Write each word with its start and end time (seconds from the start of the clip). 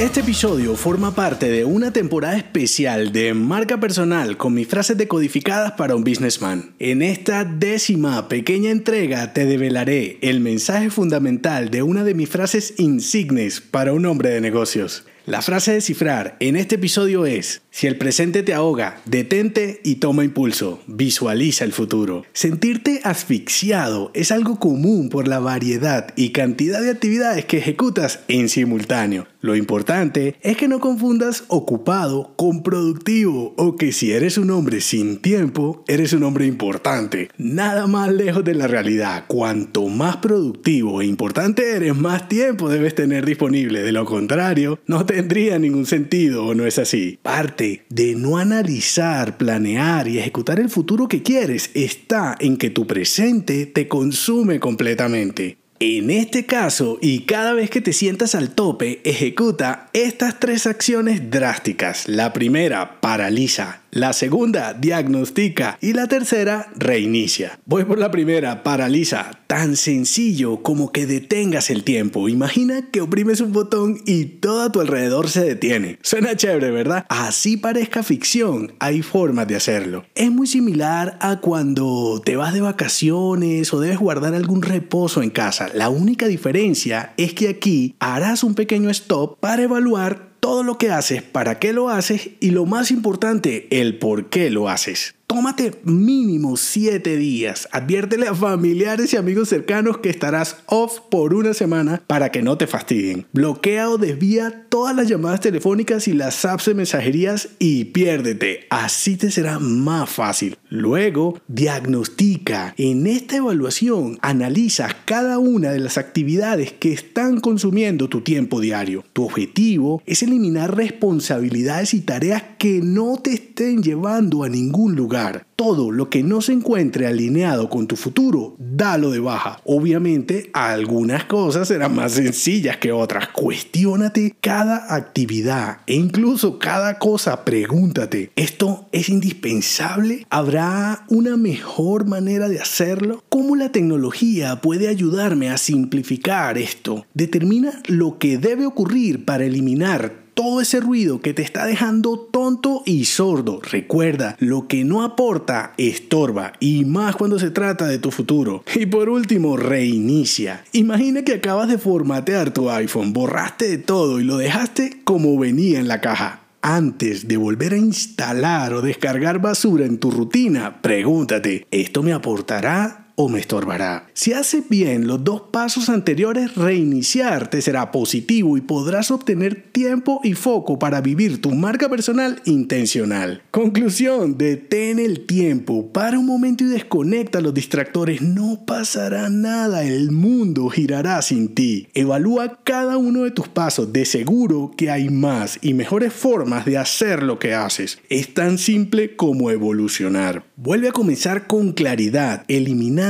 Este 0.00 0.20
episodio 0.20 0.76
forma 0.76 1.14
parte 1.14 1.50
de 1.50 1.66
una 1.66 1.92
temporada 1.92 2.34
especial 2.34 3.12
de 3.12 3.34
marca 3.34 3.78
personal 3.78 4.38
con 4.38 4.54
mis 4.54 4.66
frases 4.66 4.96
decodificadas 4.96 5.72
para 5.72 5.94
un 5.94 6.04
businessman. 6.04 6.72
En 6.78 7.02
esta 7.02 7.44
décima 7.44 8.26
pequeña 8.26 8.70
entrega 8.70 9.34
te 9.34 9.44
develaré 9.44 10.16
el 10.22 10.40
mensaje 10.40 10.88
fundamental 10.88 11.70
de 11.70 11.82
una 11.82 12.02
de 12.02 12.14
mis 12.14 12.30
frases 12.30 12.72
insignes 12.78 13.60
para 13.60 13.92
un 13.92 14.06
hombre 14.06 14.30
de 14.30 14.40
negocios. 14.40 15.04
La 15.26 15.42
frase 15.42 15.74
de 15.74 15.80
cifrar 15.82 16.36
en 16.40 16.56
este 16.56 16.76
episodio 16.76 17.26
es, 17.26 17.60
si 17.70 17.86
el 17.86 17.98
presente 17.98 18.42
te 18.42 18.54
ahoga, 18.54 19.00
detente 19.04 19.80
y 19.84 19.96
toma 19.96 20.24
impulso, 20.24 20.82
visualiza 20.86 21.64
el 21.64 21.72
futuro. 21.72 22.24
Sentirte 22.32 23.00
asfixiado 23.04 24.10
es 24.14 24.32
algo 24.32 24.58
común 24.58 25.10
por 25.10 25.28
la 25.28 25.38
variedad 25.38 26.12
y 26.16 26.30
cantidad 26.30 26.80
de 26.80 26.90
actividades 26.90 27.44
que 27.44 27.58
ejecutas 27.58 28.20
en 28.28 28.48
simultáneo. 28.48 29.28
Lo 29.42 29.56
importante 29.56 30.36
es 30.42 30.58
que 30.58 30.68
no 30.68 30.80
confundas 30.80 31.44
ocupado 31.48 32.34
con 32.36 32.62
productivo 32.62 33.54
o 33.56 33.76
que 33.76 33.90
si 33.90 34.12
eres 34.12 34.36
un 34.36 34.50
hombre 34.50 34.82
sin 34.82 35.16
tiempo, 35.16 35.82
eres 35.88 36.12
un 36.12 36.24
hombre 36.24 36.44
importante. 36.44 37.30
Nada 37.38 37.86
más 37.86 38.12
lejos 38.12 38.44
de 38.44 38.54
la 38.54 38.66
realidad. 38.66 39.24
Cuanto 39.28 39.88
más 39.88 40.18
productivo 40.18 41.00
e 41.00 41.06
importante 41.06 41.74
eres, 41.74 41.96
más 41.96 42.28
tiempo 42.28 42.68
debes 42.68 42.94
tener 42.94 43.24
disponible. 43.24 43.82
De 43.82 43.92
lo 43.92 44.04
contrario, 44.04 44.78
no 44.86 45.06
tendría 45.06 45.58
ningún 45.58 45.86
sentido 45.86 46.44
o 46.44 46.54
no 46.54 46.66
es 46.66 46.78
así. 46.78 47.18
Parte 47.22 47.86
de 47.88 48.14
no 48.16 48.36
analizar, 48.36 49.38
planear 49.38 50.06
y 50.06 50.18
ejecutar 50.18 50.60
el 50.60 50.68
futuro 50.68 51.08
que 51.08 51.22
quieres 51.22 51.70
está 51.72 52.36
en 52.40 52.58
que 52.58 52.68
tu 52.68 52.86
presente 52.86 53.64
te 53.64 53.88
consume 53.88 54.60
completamente. 54.60 55.60
En 55.82 56.10
este 56.10 56.44
caso, 56.44 56.98
y 57.00 57.20
cada 57.20 57.54
vez 57.54 57.70
que 57.70 57.80
te 57.80 57.94
sientas 57.94 58.34
al 58.34 58.50
tope, 58.50 59.00
ejecuta 59.02 59.88
estas 59.94 60.38
tres 60.38 60.66
acciones 60.66 61.30
drásticas. 61.30 62.06
La 62.06 62.34
primera, 62.34 63.00
paraliza. 63.00 63.80
La 63.92 64.12
segunda, 64.12 64.72
diagnostica. 64.72 65.76
Y 65.80 65.94
la 65.94 66.06
tercera, 66.06 66.68
reinicia. 66.76 67.58
Voy 67.66 67.84
por 67.84 67.98
la 67.98 68.12
primera, 68.12 68.62
paraliza. 68.62 69.32
Tan 69.48 69.74
sencillo 69.74 70.62
como 70.62 70.92
que 70.92 71.06
detengas 71.06 71.70
el 71.70 71.82
tiempo. 71.82 72.28
Imagina 72.28 72.88
que 72.92 73.00
oprimes 73.00 73.40
un 73.40 73.52
botón 73.52 74.00
y 74.06 74.26
todo 74.26 74.62
a 74.62 74.70
tu 74.70 74.80
alrededor 74.80 75.28
se 75.28 75.42
detiene. 75.42 75.98
Suena 76.02 76.36
chévere, 76.36 76.70
¿verdad? 76.70 77.04
Así 77.08 77.56
parezca 77.56 78.04
ficción, 78.04 78.74
hay 78.78 79.02
formas 79.02 79.48
de 79.48 79.56
hacerlo. 79.56 80.04
Es 80.14 80.30
muy 80.30 80.46
similar 80.46 81.18
a 81.20 81.40
cuando 81.40 82.22
te 82.24 82.36
vas 82.36 82.54
de 82.54 82.60
vacaciones 82.60 83.74
o 83.74 83.80
debes 83.80 83.98
guardar 83.98 84.34
algún 84.34 84.62
reposo 84.62 85.20
en 85.20 85.30
casa. 85.30 85.68
La 85.74 85.88
única 85.88 86.28
diferencia 86.28 87.12
es 87.16 87.34
que 87.34 87.48
aquí 87.48 87.96
harás 87.98 88.44
un 88.44 88.54
pequeño 88.54 88.88
stop 88.90 89.40
para 89.40 89.64
evaluar 89.64 90.29
todo 90.40 90.62
lo 90.62 90.78
que 90.78 90.90
haces, 90.90 91.22
para 91.22 91.58
qué 91.58 91.72
lo 91.72 91.90
haces 91.90 92.30
y 92.40 92.50
lo 92.50 92.66
más 92.66 92.90
importante, 92.90 93.68
el 93.70 93.98
por 93.98 94.30
qué 94.30 94.50
lo 94.50 94.68
haces. 94.68 95.14
Tómate 95.30 95.80
mínimo 95.84 96.56
7 96.56 97.16
días. 97.16 97.68
Adviértele 97.70 98.26
a 98.26 98.34
familiares 98.34 99.12
y 99.12 99.16
amigos 99.16 99.48
cercanos 99.48 99.98
que 99.98 100.10
estarás 100.10 100.56
off 100.66 100.98
por 101.08 101.34
una 101.34 101.54
semana 101.54 102.02
para 102.08 102.32
que 102.32 102.42
no 102.42 102.58
te 102.58 102.66
fastidien. 102.66 103.26
Bloquea 103.32 103.90
o 103.90 103.96
desvía 103.96 104.66
todas 104.68 104.96
las 104.96 105.06
llamadas 105.06 105.38
telefónicas 105.38 106.08
y 106.08 106.14
las 106.14 106.44
apps 106.44 106.64
de 106.64 106.74
mensajerías 106.74 107.50
y 107.60 107.84
piérdete. 107.84 108.66
Así 108.70 109.16
te 109.16 109.30
será 109.30 109.60
más 109.60 110.10
fácil. 110.10 110.58
Luego, 110.68 111.38
diagnostica. 111.46 112.74
En 112.76 113.06
esta 113.06 113.36
evaluación, 113.36 114.18
analiza 114.22 114.88
cada 115.04 115.38
una 115.38 115.70
de 115.70 115.78
las 115.78 115.96
actividades 115.96 116.72
que 116.72 116.92
están 116.92 117.38
consumiendo 117.38 118.08
tu 118.08 118.22
tiempo 118.22 118.60
diario. 118.60 119.04
Tu 119.12 119.26
objetivo 119.26 120.02
es 120.06 120.24
eliminar 120.24 120.76
responsabilidades 120.76 121.94
y 121.94 122.00
tareas 122.00 122.42
que 122.58 122.80
no 122.82 123.16
te 123.22 123.34
estén 123.34 123.84
llevando 123.84 124.42
a 124.42 124.48
ningún 124.48 124.96
lugar 124.96 125.19
todo 125.56 125.90
lo 125.90 126.08
que 126.08 126.22
no 126.22 126.40
se 126.40 126.52
encuentre 126.52 127.06
alineado 127.06 127.68
con 127.68 127.86
tu 127.86 127.96
futuro, 127.96 128.54
dalo 128.58 129.10
de 129.10 129.20
baja. 129.20 129.60
Obviamente, 129.64 130.50
algunas 130.54 131.24
cosas 131.24 131.68
serán 131.68 131.94
más 131.94 132.12
sencillas 132.12 132.78
que 132.78 132.92
otras. 132.92 133.28
Cuestiónate 133.28 134.34
cada 134.40 134.94
actividad 134.94 135.78
e 135.86 135.94
incluso 135.94 136.58
cada 136.58 136.98
cosa. 136.98 137.44
Pregúntate, 137.44 138.30
¿esto 138.36 138.88
es 138.92 139.08
indispensable? 139.08 140.26
¿Habrá 140.30 141.04
una 141.08 141.36
mejor 141.36 142.06
manera 142.06 142.48
de 142.48 142.60
hacerlo? 142.60 143.22
¿Cómo 143.28 143.56
la 143.56 143.70
tecnología 143.70 144.60
puede 144.60 144.88
ayudarme 144.88 145.50
a 145.50 145.58
simplificar 145.58 146.56
esto? 146.58 147.04
Determina 147.14 147.82
lo 147.86 148.18
que 148.18 148.38
debe 148.38 148.66
ocurrir 148.66 149.24
para 149.24 149.44
eliminar 149.44 150.29
todo 150.40 150.62
ese 150.62 150.80
ruido 150.80 151.20
que 151.20 151.34
te 151.34 151.42
está 151.42 151.66
dejando 151.66 152.18
tonto 152.18 152.82
y 152.86 153.04
sordo. 153.04 153.60
Recuerda, 153.60 154.36
lo 154.38 154.68
que 154.68 154.84
no 154.84 155.02
aporta 155.02 155.74
estorba 155.76 156.54
y 156.60 156.86
más 156.86 157.14
cuando 157.14 157.38
se 157.38 157.50
trata 157.50 157.86
de 157.86 157.98
tu 157.98 158.10
futuro. 158.10 158.64
Y 158.74 158.86
por 158.86 159.10
último, 159.10 159.58
reinicia. 159.58 160.64
Imagina 160.72 161.24
que 161.24 161.34
acabas 161.34 161.68
de 161.68 161.76
formatear 161.76 162.54
tu 162.54 162.70
iPhone, 162.70 163.12
borraste 163.12 163.68
de 163.68 163.76
todo 163.76 164.18
y 164.18 164.24
lo 164.24 164.38
dejaste 164.38 165.02
como 165.04 165.38
venía 165.38 165.78
en 165.78 165.88
la 165.88 166.00
caja. 166.00 166.40
Antes 166.62 167.28
de 167.28 167.36
volver 167.36 167.74
a 167.74 167.78
instalar 167.78 168.72
o 168.72 168.80
descargar 168.80 169.42
basura 169.42 169.84
en 169.84 169.98
tu 169.98 170.10
rutina, 170.10 170.80
pregúntate, 170.80 171.66
¿esto 171.70 172.02
me 172.02 172.14
aportará 172.14 173.09
o 173.22 173.28
me 173.28 173.38
estorbará. 173.38 174.08
Si 174.14 174.32
haces 174.32 174.66
bien 174.70 175.06
los 175.06 175.22
dos 175.22 175.42
pasos 175.52 175.90
anteriores, 175.90 176.54
reiniciar 176.54 177.50
te 177.50 177.60
será 177.60 177.92
positivo 177.92 178.56
y 178.56 178.62
podrás 178.62 179.10
obtener 179.10 179.62
tiempo 179.72 180.22
y 180.24 180.32
foco 180.32 180.78
para 180.78 181.02
vivir 181.02 181.42
tu 181.42 181.50
marca 181.50 181.90
personal 181.90 182.40
intencional. 182.46 183.42
Conclusión, 183.50 184.38
detén 184.38 184.98
el 184.98 185.26
tiempo, 185.26 185.92
para 185.92 186.18
un 186.18 186.24
momento 186.24 186.64
y 186.64 186.68
desconecta 186.68 187.42
los 187.42 187.52
distractores, 187.52 188.22
no 188.22 188.64
pasará 188.66 189.28
nada, 189.28 189.84
el 189.84 190.12
mundo 190.12 190.70
girará 190.70 191.20
sin 191.20 191.54
ti. 191.54 191.88
Evalúa 191.92 192.60
cada 192.64 192.96
uno 192.96 193.24
de 193.24 193.32
tus 193.32 193.48
pasos, 193.48 193.92
de 193.92 194.06
seguro 194.06 194.70
que 194.78 194.90
hay 194.90 195.10
más 195.10 195.58
y 195.60 195.74
mejores 195.74 196.14
formas 196.14 196.64
de 196.64 196.78
hacer 196.78 197.22
lo 197.22 197.38
que 197.38 197.52
haces. 197.52 197.98
Es 198.08 198.32
tan 198.32 198.56
simple 198.56 199.14
como 199.14 199.50
evolucionar. 199.50 200.44
Vuelve 200.56 200.88
a 200.88 200.92
comenzar 200.92 201.46
con 201.46 201.72
claridad, 201.72 202.44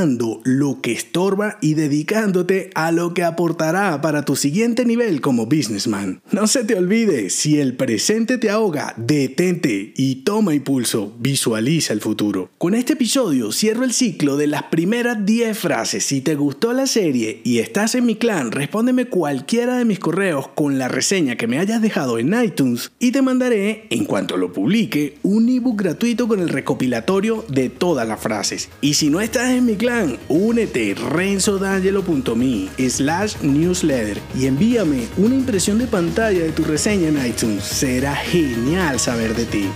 lo 0.00 0.80
que 0.80 0.92
estorba 0.92 1.58
y 1.60 1.74
dedicándote 1.74 2.70
a 2.74 2.90
lo 2.90 3.12
que 3.12 3.22
aportará 3.22 4.00
para 4.00 4.24
tu 4.24 4.34
siguiente 4.34 4.84
nivel 4.84 5.20
como 5.20 5.46
businessman. 5.46 6.22
No 6.32 6.46
se 6.46 6.64
te 6.64 6.74
olvide, 6.74 7.28
si 7.28 7.60
el 7.60 7.76
presente 7.76 8.38
te 8.38 8.48
ahoga, 8.48 8.94
detente 8.96 9.92
y 9.94 10.16
toma 10.16 10.54
impulso, 10.54 11.14
visualiza 11.18 11.92
el 11.92 12.00
futuro. 12.00 12.50
Con 12.56 12.74
este 12.74 12.94
episodio 12.94 13.52
cierro 13.52 13.84
el 13.84 13.92
ciclo 13.92 14.36
de 14.36 14.46
las 14.46 14.64
primeras 14.64 15.26
10 15.26 15.58
frases. 15.58 16.04
Si 16.04 16.20
te 16.22 16.34
gustó 16.34 16.72
la 16.72 16.86
serie 16.86 17.40
y 17.44 17.58
estás 17.58 17.94
en 17.94 18.06
mi 18.06 18.16
clan, 18.16 18.52
respóndeme 18.52 19.06
cualquiera 19.06 19.76
de 19.76 19.84
mis 19.84 19.98
correos 19.98 20.48
con 20.48 20.78
la 20.78 20.88
reseña 20.88 21.36
que 21.36 21.46
me 21.46 21.58
hayas 21.58 21.82
dejado 21.82 22.18
en 22.18 22.34
iTunes 22.42 22.92
y 22.98 23.12
te 23.12 23.20
mandaré, 23.20 23.86
en 23.90 24.04
cuanto 24.06 24.36
lo 24.38 24.52
publique, 24.52 25.18
un 25.22 25.48
ebook 25.48 25.82
gratuito 25.82 26.26
con 26.26 26.40
el 26.40 26.48
recopilatorio 26.48 27.44
de 27.48 27.68
todas 27.68 28.08
las 28.08 28.20
frases. 28.20 28.70
Y 28.80 28.94
si 28.94 29.10
no 29.10 29.20
estás 29.20 29.50
en 29.50 29.66
mi 29.66 29.76
clan, 29.90 30.18
únete 30.28 30.94
renzodangelo.me 30.94 32.68
slash 32.88 33.36
newsletter 33.42 34.20
y 34.36 34.46
envíame 34.46 35.08
una 35.16 35.34
impresión 35.34 35.78
de 35.78 35.86
pantalla 35.86 36.40
de 36.40 36.52
tu 36.52 36.62
reseña 36.62 37.08
en 37.08 37.26
iTunes. 37.26 37.64
Será 37.64 38.14
genial 38.14 39.00
saber 39.00 39.34
de 39.34 39.46
ti. 39.46 39.68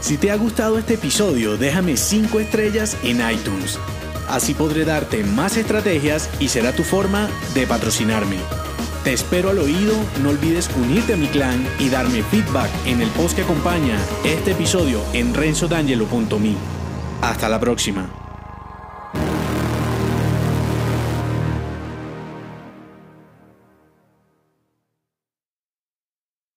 Si 0.00 0.16
te 0.16 0.30
ha 0.30 0.36
gustado 0.36 0.78
este 0.78 0.94
episodio, 0.94 1.56
déjame 1.56 1.96
5 1.96 2.40
estrellas 2.40 2.96
en 3.04 3.20
iTunes. 3.30 3.78
Así 4.28 4.54
podré 4.54 4.84
darte 4.84 5.22
más 5.22 5.56
estrategias 5.56 6.30
y 6.40 6.48
será 6.48 6.72
tu 6.72 6.82
forma 6.82 7.28
de 7.54 7.66
patrocinarme. 7.66 8.36
Te 9.04 9.12
espero 9.12 9.50
al 9.50 9.58
oído, 9.58 9.94
no 10.22 10.30
olvides 10.30 10.70
unirte 10.76 11.12
a 11.12 11.16
mi 11.16 11.26
clan 11.26 11.66
y 11.78 11.90
darme 11.90 12.22
feedback 12.22 12.70
en 12.86 13.02
el 13.02 13.08
post 13.10 13.36
que 13.36 13.42
acompaña 13.42 13.98
este 14.24 14.52
episodio 14.52 15.02
en 15.12 15.34
renzodangelo.me. 15.34 16.54
Hasta 17.20 17.48
la 17.48 17.60
próxima. 17.60 18.21